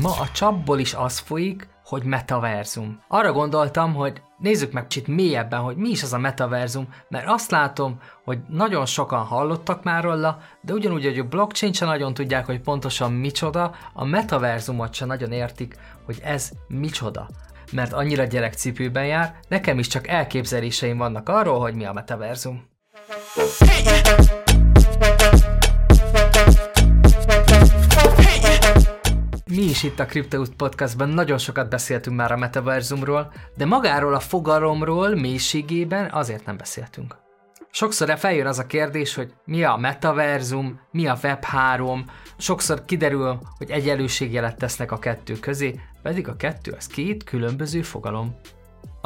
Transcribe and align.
Ma 0.00 0.10
a 0.20 0.28
csapból 0.32 0.78
is 0.78 0.94
az 0.94 1.18
folyik, 1.18 1.68
hogy 1.84 2.04
metaverzum. 2.04 3.00
Arra 3.08 3.32
gondoltam, 3.32 3.94
hogy 3.94 4.22
nézzük 4.38 4.72
meg 4.72 4.86
kicsit 4.86 5.06
mélyebben, 5.06 5.60
hogy 5.60 5.76
mi 5.76 5.88
is 5.88 6.02
az 6.02 6.12
a 6.12 6.18
metaverzum, 6.18 6.88
mert 7.08 7.28
azt 7.28 7.50
látom, 7.50 8.00
hogy 8.24 8.38
nagyon 8.48 8.86
sokan 8.86 9.24
hallottak 9.24 9.82
már 9.82 10.02
róla, 10.04 10.38
de 10.60 10.72
ugyanúgy, 10.72 11.04
hogy 11.04 11.18
a 11.18 11.24
blockchain 11.24 11.72
sem 11.72 11.88
nagyon 11.88 12.14
tudják, 12.14 12.46
hogy 12.46 12.60
pontosan 12.60 13.12
micsoda, 13.12 13.74
a 13.92 14.04
metaverzumot 14.04 14.94
sem 14.94 15.08
nagyon 15.08 15.32
értik, 15.32 15.76
hogy 16.04 16.18
ez 16.22 16.50
micsoda. 16.68 17.28
Mert 17.72 17.92
annyira 17.92 18.24
gyerekcipőben 18.24 19.06
jár, 19.06 19.34
nekem 19.48 19.78
is 19.78 19.86
csak 19.86 20.08
elképzeléseim 20.08 20.96
vannak 20.96 21.28
arról, 21.28 21.60
hogy 21.60 21.74
mi 21.74 21.84
a 21.84 21.92
metaverzum. 21.92 22.64
Mi 23.58 24.45
itt 29.86 29.98
a 29.98 30.06
Cryptout 30.06 30.54
Podcastban 30.54 31.08
nagyon 31.08 31.38
sokat 31.38 31.68
beszéltünk 31.68 32.16
már 32.16 32.32
a 32.32 32.36
metaverzumról, 32.36 33.32
de 33.56 33.64
magáról 33.64 34.14
a 34.14 34.20
fogalomról 34.20 35.14
mélységében 35.14 36.10
azért 36.10 36.46
nem 36.46 36.56
beszéltünk. 36.56 37.16
Sokszor 37.70 38.18
feljön 38.18 38.46
az 38.46 38.58
a 38.58 38.66
kérdés, 38.66 39.14
hogy 39.14 39.32
mi 39.44 39.64
a 39.64 39.76
metaverzum, 39.76 40.80
mi 40.90 41.06
a 41.06 41.18
Web3, 41.22 42.00
sokszor 42.36 42.84
kiderül, 42.84 43.38
hogy 43.58 43.70
egyenlőségjelet 43.70 44.56
tesznek 44.56 44.92
a 44.92 44.98
kettő 44.98 45.38
közé, 45.38 45.80
pedig 46.02 46.28
a 46.28 46.36
kettő 46.36 46.74
az 46.76 46.86
két 46.86 47.24
különböző 47.24 47.82
fogalom. 47.82 48.36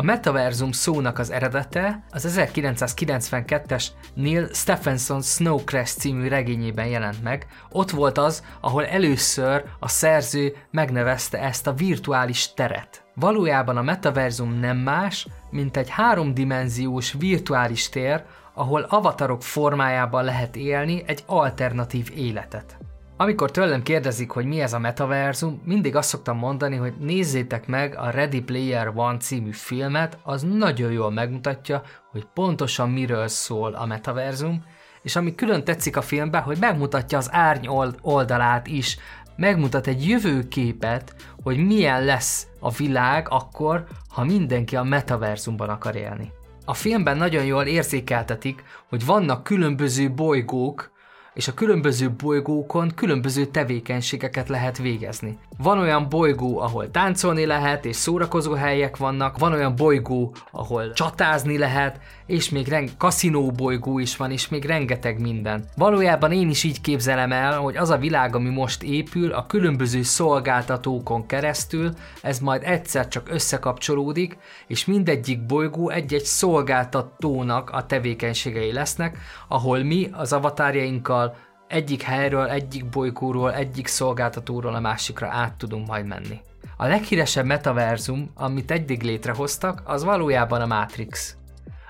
A 0.01 0.03
metaverzum 0.03 0.73
szónak 0.73 1.19
az 1.19 1.31
eredete 1.31 2.03
az 2.11 2.39
1992-es 2.39 3.87
Neil 4.15 4.49
Stephenson 4.53 5.23
Snow 5.23 5.65
Crash 5.65 5.97
című 5.97 6.29
regényében 6.29 6.87
jelent 6.87 7.23
meg. 7.23 7.47
Ott 7.71 7.91
volt 7.91 8.19
az, 8.19 8.45
ahol 8.61 8.87
először 8.87 9.65
a 9.79 9.89
szerző 9.89 10.57
megnevezte 10.71 11.39
ezt 11.39 11.67
a 11.67 11.73
virtuális 11.73 12.53
teret. 12.55 13.05
Valójában 13.15 13.77
a 13.77 13.83
metaverzum 13.83 14.53
nem 14.53 14.77
más, 14.77 15.27
mint 15.51 15.77
egy 15.77 15.89
háromdimenziós 15.89 17.14
virtuális 17.19 17.89
tér, 17.89 18.25
ahol 18.55 18.83
avatarok 18.83 19.42
formájában 19.42 20.25
lehet 20.25 20.57
élni 20.57 21.03
egy 21.07 21.23
alternatív 21.27 22.11
életet. 22.14 22.79
Amikor 23.21 23.51
tőlem 23.51 23.83
kérdezik, 23.83 24.31
hogy 24.31 24.45
mi 24.45 24.61
ez 24.61 24.73
a 24.73 24.79
metaverzum, 24.79 25.63
mindig 25.65 25.97
azt 25.97 26.09
szoktam 26.09 26.37
mondani, 26.37 26.77
hogy 26.77 26.95
nézzétek 26.99 27.67
meg 27.67 27.97
a 27.97 28.11
Ready 28.11 28.41
Player 28.41 28.93
One 28.95 29.17
című 29.17 29.53
filmet, 29.53 30.19
az 30.23 30.43
nagyon 30.43 30.93
jól 30.93 31.11
megmutatja, 31.11 31.83
hogy 32.11 32.27
pontosan 32.35 32.91
miről 32.91 33.29
szól 33.29 33.75
a 33.75 33.87
metaverzum, 33.87 34.65
és 35.03 35.17
ami 35.17 35.35
külön 35.35 35.65
tetszik 35.65 35.97
a 35.97 36.03
filmben, 36.03 36.43
hogy 36.43 36.57
megmutatja 36.61 37.19
az 37.19 37.29
árny 37.33 37.67
oldalát 38.03 38.67
is, 38.67 38.98
megmutat 39.37 39.87
egy 39.87 40.09
jövőképet, 40.09 41.15
hogy 41.43 41.67
milyen 41.67 42.05
lesz 42.05 42.47
a 42.61 42.71
világ 42.71 43.27
akkor, 43.31 43.85
ha 44.09 44.25
mindenki 44.25 44.77
a 44.77 44.83
metaverzumban 44.83 45.69
akar 45.69 45.97
élni. 45.97 46.33
A 46.65 46.75
filmben 46.75 47.17
nagyon 47.17 47.45
jól 47.45 47.65
érzékeltetik, 47.65 48.65
hogy 48.89 49.05
vannak 49.05 49.45
különböző 49.45 50.11
bolygók, 50.11 50.98
és 51.34 51.48
a 51.48 51.55
különböző 51.55 52.11
bolygókon 52.11 52.92
különböző 52.95 53.45
tevékenységeket 53.45 54.48
lehet 54.48 54.78
végezni. 54.78 55.39
Van 55.59 55.78
olyan 55.78 56.09
bolygó, 56.09 56.59
ahol 56.59 56.91
táncolni 56.91 57.47
lehet, 57.47 57.84
és 57.84 57.97
szórakozó 57.97 58.53
helyek 58.53 58.97
vannak, 58.97 59.39
van 59.39 59.53
olyan 59.53 59.77
bolygó, 59.77 60.34
ahol 60.51 60.92
csatázni 60.92 61.58
lehet, 61.58 62.01
és 62.27 62.51
még 62.51 62.69
reng- 62.69 62.97
kaszinó 62.97 63.51
bolygó 63.51 63.98
is 63.98 64.17
van, 64.17 64.31
és 64.31 64.48
még 64.48 64.64
rengeteg 64.64 65.20
minden. 65.20 65.64
Valójában 65.77 66.33
én 66.33 66.51
is 66.51 66.64
így 66.64 66.81
képzelem 66.81 67.33
el, 67.33 67.58
hogy 67.58 67.77
az 67.77 67.91
a 67.91 67.97
világ, 67.97 68.34
ami 68.34 68.48
most 68.48 68.83
épül, 68.83 69.33
a 69.33 69.47
különböző 69.47 70.03
szolgáltatókon 70.03 71.27
keresztül, 71.27 71.91
ez 72.23 72.39
majd 72.39 72.62
egyszer 72.64 73.08
csak 73.08 73.28
összekapcsolódik, 73.31 74.36
és 74.67 74.84
mindegyik 74.84 75.47
bolygó 75.47 75.89
egy-egy 75.89 76.25
szolgáltatónak 76.25 77.70
a 77.70 77.86
tevékenységei 77.86 78.73
lesznek, 78.73 79.18
ahol 79.48 79.83
mi 79.83 80.08
az 80.12 80.33
avatárjainkkal 80.33 81.30
egyik 81.70 82.03
helyről, 82.03 82.48
egyik 82.48 82.89
bolygóról, 82.89 83.55
egyik 83.55 83.86
szolgáltatóról 83.86 84.75
a 84.75 84.81
másikra 84.81 85.29
át 85.29 85.55
tudunk 85.55 85.86
majd 85.86 86.07
menni. 86.07 86.41
A 86.77 86.86
leghíresebb 86.86 87.45
metaverzum, 87.45 88.31
amit 88.35 88.70
eddig 88.70 89.03
létrehoztak, 89.03 89.83
az 89.85 90.05
valójában 90.05 90.61
a 90.61 90.67
Matrix. 90.67 91.36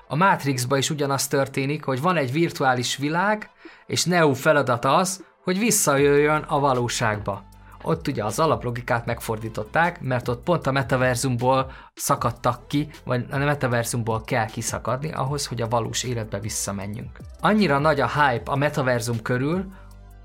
A 0.07 0.15
Matrixban 0.15 0.77
is 0.77 0.89
ugyanaz 0.89 1.27
történik, 1.27 1.83
hogy 1.83 2.01
van 2.01 2.17
egy 2.17 2.31
virtuális 2.31 2.97
világ, 2.97 3.49
és 3.85 4.05
Neo 4.05 4.33
feladat 4.33 4.85
az, 4.85 5.23
hogy 5.43 5.59
visszajöjjön 5.59 6.41
a 6.41 6.59
valóságba. 6.59 7.43
Ott 7.81 8.07
ugye 8.07 8.23
az 8.23 8.39
alaplogikát 8.39 9.05
megfordították, 9.05 10.01
mert 10.01 10.27
ott 10.27 10.43
pont 10.43 10.67
a 10.67 10.71
metaverzumból 10.71 11.71
szakadtak 11.93 12.67
ki, 12.67 12.89
vagy 13.05 13.25
a 13.31 13.37
metaverzumból 13.37 14.21
kell 14.21 14.45
kiszakadni 14.45 15.11
ahhoz, 15.11 15.47
hogy 15.47 15.61
a 15.61 15.67
valós 15.67 16.03
életbe 16.03 16.39
visszamenjünk. 16.39 17.19
Annyira 17.41 17.79
nagy 17.79 17.99
a 17.99 18.07
hype 18.07 18.51
a 18.51 18.55
metaverzum 18.55 19.21
körül, 19.21 19.65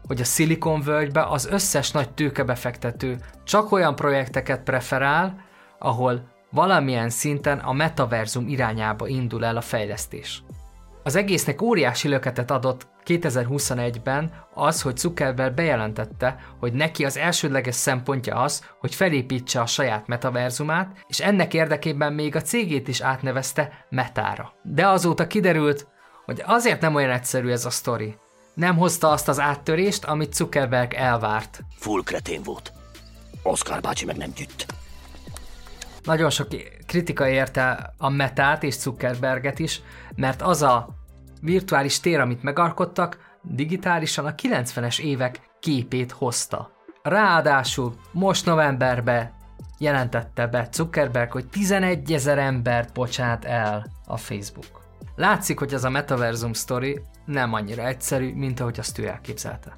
hogy 0.06 0.21
a 0.21 0.25
Silicon 0.25 0.81
Valley-be 0.81 1.25
az 1.25 1.47
összes 1.47 1.91
nagy 1.91 2.11
tőkebefektető 2.11 3.19
csak 3.45 3.72
olyan 3.72 3.95
projekteket 3.95 4.62
preferál, 4.62 5.45
ahol 5.78 6.34
valamilyen 6.50 7.11
szinten 7.11 7.59
a 7.59 7.72
metaverzum 7.72 8.49
irányába 8.49 9.06
indul 9.06 9.45
el 9.45 9.56
a 9.56 9.61
fejlesztés. 9.61 10.43
Az 11.06 11.17
egésznek 11.17 11.62
óriási 11.62 12.09
löketet 12.09 12.50
adott 12.50 12.87
2021-ben 13.05 14.33
az, 14.55 14.83
hogy 14.83 14.97
Zuckerberg 14.97 15.55
bejelentette, 15.55 16.39
hogy 16.59 16.72
neki 16.72 17.05
az 17.05 17.17
elsődleges 17.17 17.75
szempontja 17.75 18.37
az, 18.37 18.65
hogy 18.81 18.94
felépítse 18.94 19.61
a 19.61 19.66
saját 19.66 20.06
metaverzumát, 20.06 21.05
és 21.06 21.21
ennek 21.21 21.55
érdekében 21.55 22.12
még 22.12 22.37
a 22.37 22.41
cégét 22.41 22.89
is 22.89 23.00
átnevezte 23.00 23.87
Metára. 23.89 24.53
De 24.62 24.89
azóta 24.89 25.27
kiderült, 25.27 25.87
hogy 26.25 26.43
azért 26.47 26.81
nem 26.81 26.95
olyan 26.95 27.11
egyszerű 27.11 27.50
ez 27.50 27.65
a 27.65 27.71
sztori. 27.71 28.16
Nem 28.55 28.77
hozta 28.77 29.11
azt 29.11 29.28
az 29.28 29.41
áttörést, 29.41 30.05
amit 30.05 30.34
Zuckerberg 30.34 30.95
elvárt. 30.95 31.61
Full 31.77 32.03
kretén 32.05 32.43
volt. 32.43 32.72
Oscar 33.43 33.81
bácsi 33.81 34.05
meg 34.05 34.16
nem 34.16 34.31
gyűjt. 34.37 34.66
Nagyon 36.06 36.31
sok 36.31 36.49
kritika 36.87 37.28
érte 37.28 37.94
a 37.99 38.09
Metát 38.09 38.62
és 38.62 38.75
Zuckerberget 38.75 39.59
is, 39.59 39.83
mert 40.15 40.43
az 40.43 40.62
a 40.62 40.89
virtuális 41.41 42.00
tér, 42.00 42.21
amit 42.21 42.43
megalkottak, 42.43 43.39
digitálisan 43.43 44.27
a 44.27 44.34
90-es 44.34 45.00
évek 45.00 45.41
képét 45.61 46.12
hozta. 46.12 46.71
Ráadásul 47.03 47.95
most 48.12 48.47
novemberben 48.47 49.33
jelentette 49.78 50.47
be 50.47 50.69
Zuckerberg, 50.72 51.31
hogy 51.31 51.47
11 51.47 52.12
ezer 52.12 52.39
embert 52.39 52.93
bocsát 52.93 53.45
el 53.45 53.87
a 54.06 54.16
Facebook. 54.16 54.84
Látszik, 55.16 55.59
hogy 55.59 55.72
ez 55.72 55.84
a 55.84 55.91
metaverzum 55.91 56.53
story 56.53 57.03
nem 57.25 57.53
annyira 57.53 57.87
egyszerű, 57.87 58.34
mint 58.34 58.61
ahogy 58.61 58.78
azt 58.78 58.99
ő 58.99 59.06
elképzelte. 59.06 59.77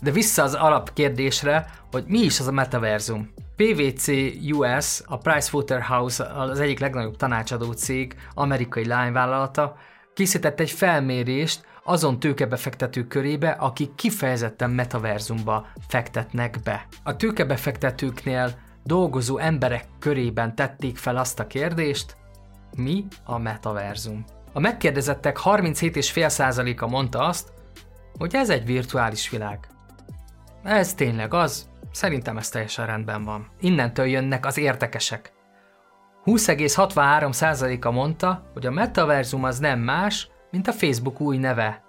De 0.00 0.10
vissza 0.10 0.42
az 0.42 0.54
alapkérdésre, 0.54 1.70
hogy 1.90 2.04
mi 2.06 2.18
is 2.18 2.40
az 2.40 2.46
a 2.46 2.52
metaverzum. 2.52 3.30
PwC 3.56 4.08
US, 4.52 5.02
a 5.06 5.18
Pricewaterhouse 5.18 6.24
az 6.24 6.60
egyik 6.60 6.78
legnagyobb 6.78 7.16
tanácsadó 7.16 7.72
cég, 7.72 8.14
amerikai 8.34 8.86
lányvállalata, 8.86 9.76
készített 10.14 10.60
egy 10.60 10.70
felmérést 10.70 11.64
azon 11.84 12.18
tőkebefektetők 12.18 13.08
körébe, 13.08 13.50
akik 13.50 13.94
kifejezetten 13.94 14.70
metaverzumba 14.70 15.66
fektetnek 15.88 16.58
be. 16.64 16.86
A 17.02 17.16
tőkebefektetőknél 17.16 18.58
dolgozó 18.84 19.38
emberek 19.38 19.84
körében 19.98 20.54
tették 20.54 20.96
fel 20.96 21.16
azt 21.16 21.40
a 21.40 21.46
kérdést, 21.46 22.16
mi 22.76 23.06
a 23.24 23.38
metaverzum? 23.38 24.24
A 24.52 24.60
megkérdezettek 24.60 25.38
37,5%-a 25.44 26.86
mondta 26.86 27.18
azt, 27.18 27.52
hogy 28.18 28.34
ez 28.34 28.50
egy 28.50 28.64
virtuális 28.64 29.30
világ. 29.30 29.68
Ez 30.62 30.94
tényleg 30.94 31.34
az, 31.34 31.68
szerintem 31.92 32.36
ez 32.36 32.48
teljesen 32.48 32.86
rendben 32.86 33.24
van. 33.24 33.50
Innentől 33.60 34.06
jönnek 34.06 34.46
az 34.46 34.58
érdekesek. 34.58 35.32
20,63%-a 36.24 37.90
mondta, 37.90 38.50
hogy 38.52 38.66
a 38.66 38.70
metaverzum 38.70 39.44
az 39.44 39.58
nem 39.58 39.78
más, 39.78 40.28
mint 40.50 40.68
a 40.68 40.72
Facebook 40.72 41.20
új 41.20 41.36
neve. 41.36 41.82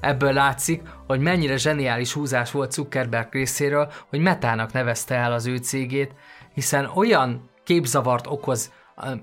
Ebből 0.00 0.32
látszik, 0.32 0.82
hogy 1.06 1.20
mennyire 1.20 1.56
zseniális 1.56 2.12
húzás 2.12 2.50
volt 2.50 2.72
Zuckerberg 2.72 3.32
részéről, 3.32 3.92
hogy 4.08 4.20
Metának 4.20 4.72
nevezte 4.72 5.14
el 5.14 5.32
az 5.32 5.46
ő 5.46 5.56
cégét, 5.56 6.14
hiszen 6.54 6.90
olyan 6.94 7.50
képzavart 7.64 8.26
okoz 8.26 8.72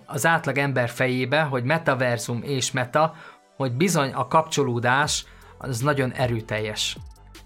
az 0.06 0.26
átlag 0.26 0.58
ember 0.58 0.90
fejébe, 0.90 1.42
hogy 1.42 1.64
metaverzum 1.64 2.42
és 2.44 2.72
meta, 2.72 3.16
hogy 3.56 3.72
bizony 3.72 4.14
a 4.14 4.28
kapcsolódás 4.28 5.26
az 5.58 5.80
nagyon 5.80 6.12
erőteljes. 6.12 6.98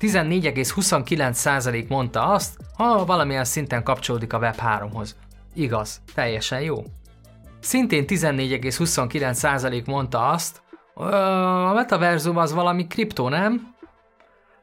14,29% 0.03 1.88
mondta 1.88 2.25
azt, 2.25 2.57
ha 2.77 3.05
valamilyen 3.05 3.45
szinten 3.45 3.83
kapcsolódik 3.83 4.33
a 4.33 4.39
Web3-hoz. 4.39 5.15
Igaz, 5.53 6.01
teljesen 6.13 6.61
jó. 6.61 6.83
Szintén 7.59 8.05
14,29% 8.07 9.85
mondta 9.85 10.27
azt, 10.29 10.61
a 10.94 11.73
metaverzum 11.73 12.38
az 12.38 12.53
valami 12.53 12.88
kriptó, 12.88 13.29
nem? 13.29 13.75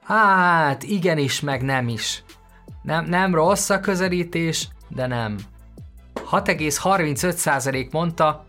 Hát, 0.03 0.83
igenis, 0.83 1.41
meg 1.41 1.63
nem 1.63 1.89
is. 1.89 2.25
Nem, 2.83 3.05
nem 3.05 3.35
rossz 3.35 3.71
a 3.71 3.81
közelítés, 3.81 4.69
de 4.89 5.07
nem. 5.07 5.37
6,35% 6.31 7.91
mondta, 7.91 8.45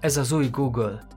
ez 0.00 0.16
az 0.16 0.32
új 0.32 0.48
Google. 0.48 1.08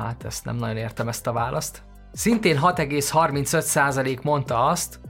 Hát 0.00 0.24
ezt 0.24 0.44
nem 0.44 0.56
nagyon 0.56 0.76
értem 0.76 1.08
ezt 1.08 1.26
a 1.26 1.32
választ. 1.32 1.82
Szintén 2.12 2.58
6,35% 2.62 4.22
mondta 4.22 4.64
azt, 4.64 5.00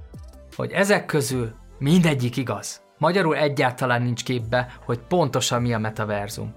hogy 0.57 0.73
ezek 0.73 1.07
közül 1.07 1.53
mindegyik 1.79 2.37
igaz. 2.37 2.83
Magyarul 2.99 3.37
egyáltalán 3.37 4.03
nincs 4.03 4.25
képbe, 4.25 4.73
hogy 4.85 4.99
pontosan 4.99 5.63
mi 5.63 5.75
a 5.75 5.79
metaverzum. 5.79 6.55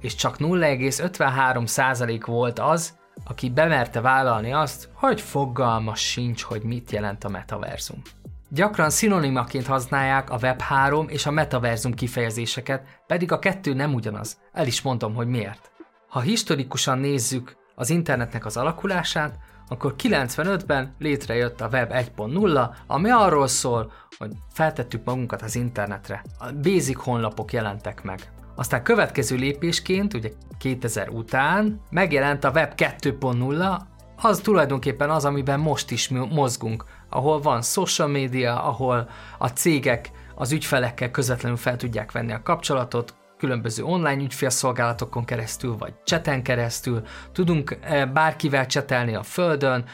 És 0.00 0.14
csak 0.14 0.36
0,53% 0.38 2.22
volt 2.26 2.58
az, 2.58 2.96
aki 3.24 3.50
bemerte 3.50 4.00
vállalni 4.00 4.52
azt, 4.52 4.88
hogy 4.92 5.20
fogalma 5.20 5.94
sincs, 5.94 6.42
hogy 6.42 6.62
mit 6.62 6.90
jelent 6.90 7.24
a 7.24 7.28
metaverzum. 7.28 8.02
Gyakran 8.50 8.90
szinonimaként 8.90 9.66
használják 9.66 10.30
a 10.30 10.38
Web3 10.38 11.08
és 11.08 11.26
a 11.26 11.30
metaverzum 11.30 11.94
kifejezéseket, 11.94 12.82
pedig 13.06 13.32
a 13.32 13.38
kettő 13.38 13.74
nem 13.74 13.94
ugyanaz. 13.94 14.38
El 14.52 14.66
is 14.66 14.82
mondom, 14.82 15.14
hogy 15.14 15.26
miért. 15.26 15.70
Ha 16.08 16.20
historikusan 16.20 16.98
nézzük 16.98 17.56
az 17.74 17.90
internetnek 17.90 18.46
az 18.46 18.56
alakulását, 18.56 19.38
akkor 19.68 19.94
95-ben 20.02 20.94
létrejött 20.98 21.60
a 21.60 21.68
Web 21.72 21.90
1.0, 21.92 22.74
ami 22.86 23.10
arról 23.10 23.46
szól, 23.46 23.92
hogy 24.18 24.30
feltettük 24.52 25.04
magunkat 25.04 25.42
az 25.42 25.56
internetre. 25.56 26.24
A 26.38 26.52
basic 26.52 27.02
honlapok 27.02 27.52
jelentek 27.52 28.02
meg. 28.02 28.32
Aztán 28.56 28.82
következő 28.82 29.36
lépésként, 29.36 30.14
ugye 30.14 30.30
2000 30.58 31.08
után 31.08 31.80
megjelent 31.90 32.44
a 32.44 32.50
Web 32.50 32.72
2.0, 32.76 33.80
az 34.16 34.38
tulajdonképpen 34.38 35.10
az, 35.10 35.24
amiben 35.24 35.60
most 35.60 35.90
is 35.90 36.08
mozgunk, 36.08 36.84
ahol 37.08 37.40
van 37.40 37.62
social 37.62 38.08
media, 38.08 38.62
ahol 38.62 39.08
a 39.38 39.48
cégek 39.48 40.10
az 40.34 40.52
ügyfelekkel 40.52 41.10
közvetlenül 41.10 41.56
fel 41.56 41.76
tudják 41.76 42.12
venni 42.12 42.32
a 42.32 42.42
kapcsolatot, 42.42 43.14
különböző 43.38 43.84
online 43.84 44.22
ügyfélszolgálatokon 44.22 45.24
keresztül, 45.24 45.76
vagy 45.76 45.94
cseten 46.04 46.42
keresztül, 46.42 47.02
tudunk 47.32 47.78
eh, 47.80 48.06
bárkivel 48.06 48.66
csetelni 48.66 49.14
a 49.14 49.22
földön, 49.22 49.84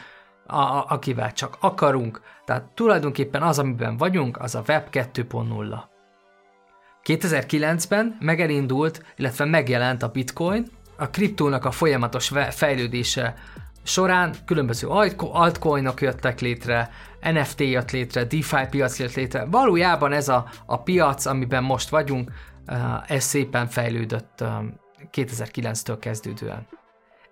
a, 0.47 0.55
a, 0.55 0.85
akivel 0.87 1.33
csak 1.33 1.57
akarunk, 1.59 2.21
tehát 2.45 2.63
tulajdonképpen 2.63 3.41
az, 3.41 3.59
amiben 3.59 3.97
vagyunk, 3.97 4.37
az 4.37 4.55
a 4.55 4.63
Web 4.67 4.87
2.0. 4.91 5.83
2009-ben 7.03 8.17
megelindult, 8.19 9.03
illetve 9.15 9.45
megjelent 9.45 10.03
a 10.03 10.07
Bitcoin, 10.07 10.67
a 10.97 11.09
kriptónak 11.09 11.65
a 11.65 11.71
folyamatos 11.71 12.31
fejlődése 12.49 13.35
során 13.83 14.33
különböző 14.45 14.87
altcoinok 15.17 16.01
jöttek 16.01 16.39
létre, 16.39 16.89
NFT 17.21 17.59
jött 17.59 17.91
létre, 17.91 18.23
DeFi 18.23 18.67
piac 18.69 18.99
jött 18.99 19.13
létre. 19.13 19.45
Valójában 19.45 20.11
ez 20.11 20.29
a, 20.29 20.45
a 20.65 20.81
piac, 20.81 21.25
amiben 21.25 21.63
most 21.63 21.89
vagyunk, 21.89 22.31
ez 23.07 23.23
szépen 23.23 23.67
fejlődött 23.67 24.43
2009-től 25.11 25.97
kezdődően. 25.99 26.67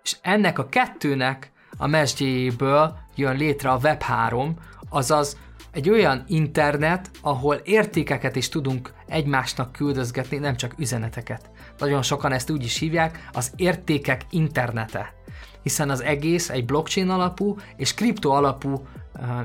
És 0.03 0.17
ennek 0.21 0.59
a 0.59 0.69
kettőnek 0.69 1.51
a 1.77 1.87
mesdjéből 1.87 2.97
jön 3.15 3.37
létre 3.37 3.69
a 3.69 3.79
Web3, 3.79 4.49
azaz 4.89 5.37
egy 5.71 5.89
olyan 5.89 6.23
internet, 6.27 7.09
ahol 7.21 7.55
értékeket 7.55 8.35
is 8.35 8.49
tudunk 8.49 8.93
egymásnak 9.07 9.71
küldözgetni, 9.71 10.37
nem 10.37 10.55
csak 10.55 10.73
üzeneteket. 10.77 11.49
Nagyon 11.77 12.01
sokan 12.01 12.31
ezt 12.31 12.49
úgy 12.49 12.63
is 12.63 12.77
hívják, 12.77 13.29
az 13.31 13.51
értékek 13.55 14.21
internete. 14.29 15.13
Hiszen 15.61 15.89
az 15.89 16.01
egész 16.01 16.49
egy 16.49 16.65
blockchain 16.65 17.09
alapú 17.09 17.57
és 17.75 17.93
kripto 17.93 18.29
alapú 18.29 18.87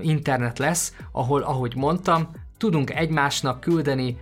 internet 0.03 0.59
lesz, 0.59 0.95
ahol, 1.13 1.43
ahogy 1.43 1.77
mondtam, 1.77 2.31
tudunk 2.57 2.91
egymásnak 2.91 3.61
küldeni 3.61 4.17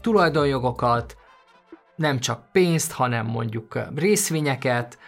tulajdonjogokat, 0.00 1.16
nem 1.96 2.18
csak 2.18 2.52
pénzt, 2.52 2.92
hanem 2.92 3.26
mondjuk 3.26 3.78
részvényeket, 3.94 4.98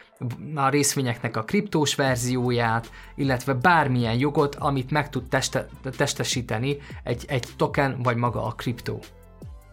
a 0.55 0.69
részvényeknek 0.69 1.37
a 1.37 1.43
kriptós 1.43 1.95
verzióját, 1.95 2.91
illetve 3.15 3.55
bármilyen 3.55 4.19
jogot, 4.19 4.55
amit 4.55 4.91
meg 4.91 5.11
tud 5.11 5.29
teste, 5.29 5.67
testesíteni 5.97 6.77
egy, 7.03 7.25
egy 7.29 7.49
token 7.57 8.03
vagy 8.03 8.17
maga 8.17 8.45
a 8.45 8.51
kriptó. 8.51 9.01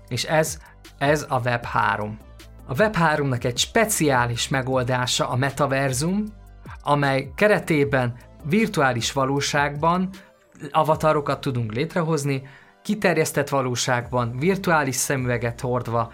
És 0.07 0.23
ez, 0.23 0.59
ez 0.97 1.25
a 1.29 1.41
Web3. 1.41 2.09
A 2.67 2.73
Web3-nak 2.73 3.43
egy 3.43 3.57
speciális 3.57 4.47
megoldása 4.47 5.29
a 5.29 5.35
metaverzum, 5.35 6.23
amely 6.83 7.31
keretében 7.35 8.17
virtuális 8.43 9.11
valóságban 9.11 10.09
avatarokat 10.71 11.41
tudunk 11.41 11.73
létrehozni, 11.73 12.43
kiterjesztett 12.81 13.49
valóságban, 13.49 14.37
virtuális 14.37 14.95
szemüveget 14.95 15.61
hordva 15.61 16.11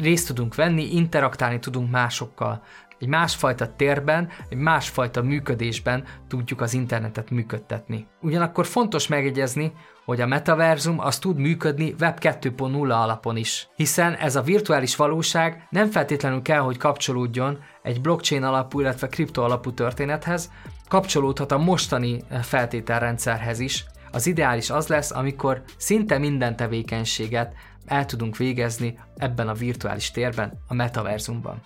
részt 0.00 0.26
tudunk 0.26 0.54
venni, 0.54 0.94
interaktálni 0.94 1.58
tudunk 1.58 1.90
másokkal. 1.90 2.62
Egy 2.98 3.08
másfajta 3.08 3.74
térben, 3.76 4.28
egy 4.48 4.58
másfajta 4.58 5.22
működésben 5.22 6.04
tudjuk 6.28 6.60
az 6.60 6.74
internetet 6.74 7.30
működtetni. 7.30 8.06
Ugyanakkor 8.20 8.66
fontos 8.66 9.08
megjegyezni, 9.08 9.72
hogy 10.04 10.20
a 10.20 10.26
metaverzum 10.26 10.98
az 10.98 11.18
tud 11.18 11.38
működni 11.38 11.94
Web 12.00 12.18
2.0 12.20 12.90
alapon 12.90 13.36
is, 13.36 13.68
hiszen 13.76 14.14
ez 14.14 14.36
a 14.36 14.42
virtuális 14.42 14.96
valóság 14.96 15.66
nem 15.70 15.90
feltétlenül 15.90 16.42
kell, 16.42 16.60
hogy 16.60 16.76
kapcsolódjon 16.76 17.58
egy 17.82 18.00
blockchain 18.00 18.42
alapú, 18.42 18.80
illetve 18.80 19.08
kripto 19.08 19.42
alapú 19.42 19.72
történethez, 19.72 20.50
kapcsolódhat 20.88 21.52
a 21.52 21.58
mostani 21.58 22.22
feltételrendszerhez 22.42 23.58
is, 23.58 23.84
az 24.12 24.26
ideális 24.26 24.70
az 24.70 24.86
lesz, 24.86 25.10
amikor 25.10 25.62
szinte 25.76 26.18
minden 26.18 26.56
tevékenységet 26.56 27.54
el 27.86 28.06
tudunk 28.06 28.36
végezni 28.36 28.98
ebben 29.16 29.48
a 29.48 29.54
virtuális 29.54 30.10
térben, 30.10 30.58
a 30.68 30.74
metaverzumban. 30.74 31.62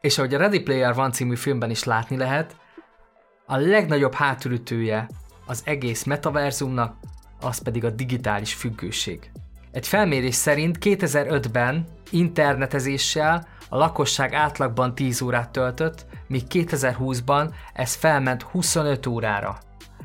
És 0.00 0.18
ahogy 0.18 0.34
a 0.34 0.38
Ready 0.38 0.60
Player 0.60 0.98
One 0.98 1.10
című 1.10 1.36
filmben 1.36 1.70
is 1.70 1.84
látni 1.84 2.16
lehet, 2.16 2.56
a 3.46 3.56
legnagyobb 3.56 4.14
hátulütője 4.14 5.08
az 5.46 5.62
egész 5.64 6.04
metaverzumnak, 6.04 6.96
az 7.40 7.58
pedig 7.58 7.84
a 7.84 7.90
digitális 7.90 8.54
függőség. 8.54 9.30
Egy 9.70 9.88
felmérés 9.88 10.34
szerint 10.34 10.78
2005-ben 10.80 11.84
internetezéssel 12.10 13.46
a 13.68 13.76
lakosság 13.76 14.32
átlagban 14.32 14.94
10 14.94 15.20
órát 15.20 15.50
töltött, 15.50 16.06
míg 16.26 16.42
2020-ban 16.50 17.54
ez 17.72 17.94
felment 17.94 18.42
25 18.42 19.06
órára 19.06 19.58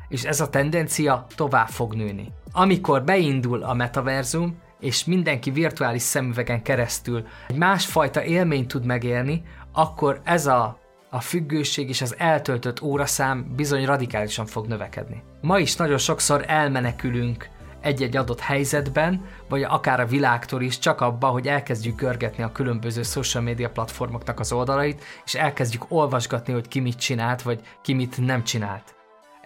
és 0.10 0.24
ez 0.24 0.42
a 0.42 0.50
tendencia 0.50 1.26
tovább 1.36 1.68
fog 1.68 1.94
nőni. 1.94 2.32
Amikor 2.52 3.04
beindul 3.04 3.64
a 3.64 3.74
metaverzum, 3.74 4.58
és 4.80 5.06
mindenki 5.06 5.52
virtuális 5.52 6.02
szemüvegen 6.02 6.62
keresztül 6.62 7.28
egy 7.48 7.56
másfajta 7.56 8.24
élményt 8.24 8.68
tud 8.68 8.86
megélni, 8.86 9.44
akkor 9.72 10.22
ez 10.24 10.46
a, 10.46 10.80
a 11.10 11.22
függőség 11.22 11.90
és 11.90 12.02
az 12.02 12.16
eltöltött 12.18 12.82
óraszám 12.82 13.54
bizony 13.56 13.86
radikálisan 13.86 14.46
fog 14.46 14.68
növekedni. 14.68 15.24
Ma 15.42 15.60
is 15.60 15.76
nagyon 15.76 15.98
sokszor 15.98 16.44
elmenekülünk 16.48 17.50
egy-egy 17.82 18.18
adott 18.18 18.40
helyzetben, 18.40 19.26
vagy 19.50 19.64
akár 19.64 20.00
a 20.00 20.06
világtól 20.06 20.62
is 20.62 20.80
csak 20.80 21.02
abba, 21.02 21.28
hogy 21.28 21.48
elkezdjük 21.48 22.00
görgetni 22.00 22.44
a 22.44 22.52
különböző 22.52 23.02
social 23.02 23.44
media 23.44 23.70
platformoknak 23.70 24.40
az 24.40 24.52
oldalait, 24.52 25.04
és 25.26 25.36
elkezdjük 25.36 25.86
olvasgatni, 25.88 26.54
hogy 26.54 26.68
ki 26.68 26.80
mit 26.80 27.00
csinált, 27.00 27.42
vagy 27.42 27.62
ki 27.82 27.94
mit 27.94 28.18
nem 28.18 28.44
csinált. 28.44 28.97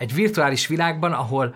Egy 0.01 0.13
virtuális 0.13 0.67
világban, 0.67 1.12
ahol 1.12 1.55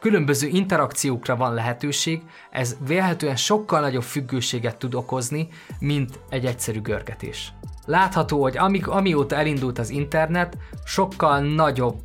különböző 0.00 0.46
interakciókra 0.46 1.36
van 1.36 1.54
lehetőség, 1.54 2.22
ez 2.50 2.76
vélhetően 2.86 3.36
sokkal 3.36 3.80
nagyobb 3.80 4.02
függőséget 4.02 4.76
tud 4.76 4.94
okozni, 4.94 5.48
mint 5.78 6.18
egy 6.28 6.46
egyszerű 6.46 6.80
görgetés. 6.80 7.52
Látható, 7.86 8.42
hogy 8.42 8.56
amik, 8.56 8.88
amióta 8.88 9.36
elindult 9.36 9.78
az 9.78 9.90
internet, 9.90 10.56
sokkal 10.84 11.40
nagyobb 11.40 11.96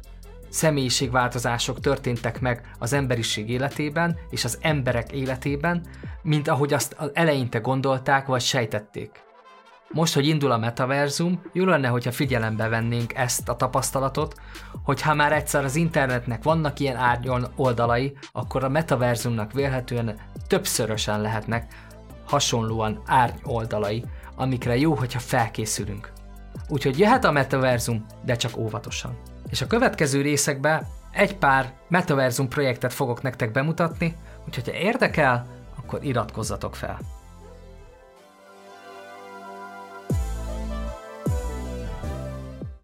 személyiségváltozások 0.49 1.79
történtek 1.79 2.39
meg 2.39 2.61
az 2.79 2.93
emberiség 2.93 3.49
életében 3.49 4.17
és 4.29 4.43
az 4.43 4.57
emberek 4.61 5.11
életében, 5.11 5.85
mint 6.21 6.47
ahogy 6.47 6.73
azt 6.73 6.95
eleinte 7.13 7.59
gondolták 7.59 8.25
vagy 8.25 8.41
sejtették. 8.41 9.26
Most, 9.89 10.13
hogy 10.13 10.27
indul 10.27 10.51
a 10.51 10.57
metaverzum, 10.57 11.41
jó 11.53 11.65
lenne, 11.65 11.87
hogyha 11.87 12.11
figyelembe 12.11 12.67
vennénk 12.67 13.13
ezt 13.15 13.49
a 13.49 13.55
tapasztalatot, 13.55 14.35
hogy 14.83 15.01
ha 15.01 15.13
már 15.13 15.33
egyszer 15.33 15.63
az 15.63 15.75
internetnek 15.75 16.43
vannak 16.43 16.79
ilyen 16.79 16.95
árnyon 16.95 17.47
oldalai, 17.55 18.17
akkor 18.31 18.63
a 18.63 18.69
metaverzumnak 18.69 19.51
vélhetően 19.51 20.19
többszörösen 20.47 21.21
lehetnek 21.21 21.73
hasonlóan 22.25 23.01
árny 23.05 23.39
oldalai, 23.43 24.03
amikre 24.35 24.77
jó, 24.77 24.93
hogyha 24.93 25.19
felkészülünk. 25.19 26.11
Úgyhogy 26.69 26.99
jöhet 26.99 27.25
a 27.25 27.31
metaverzum, 27.31 28.05
de 28.25 28.35
csak 28.35 28.57
óvatosan. 28.57 29.17
És 29.49 29.61
a 29.61 29.67
következő 29.67 30.21
részekben 30.21 30.87
egy 31.11 31.37
pár 31.37 31.73
metaverzum 31.87 32.47
projektet 32.47 32.93
fogok 32.93 33.21
nektek 33.21 33.51
bemutatni, 33.51 34.15
úgyhogy 34.47 34.69
ha 34.69 34.73
érdekel, 34.73 35.47
akkor 35.77 36.03
iratkozzatok 36.03 36.75
fel. 36.75 37.16